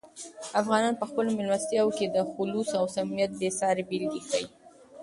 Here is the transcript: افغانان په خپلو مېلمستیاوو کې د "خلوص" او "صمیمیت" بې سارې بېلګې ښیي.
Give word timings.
افغانان 0.61 0.93
په 0.97 1.05
خپلو 1.09 1.29
مېلمستیاوو 1.37 1.95
کې 1.97 2.05
د 2.07 2.17
"خلوص" 2.31 2.69
او 2.79 2.85
"صمیمیت" 2.95 3.31
بې 3.39 3.49
سارې 3.59 3.83
بېلګې 3.89 4.21
ښیي. 4.27 4.45